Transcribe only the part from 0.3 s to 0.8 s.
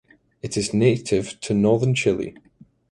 It is